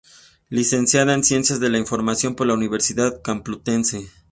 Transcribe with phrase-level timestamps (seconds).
[0.49, 4.07] Licenciada en Ciencias de la Información por la Universidad Complutense.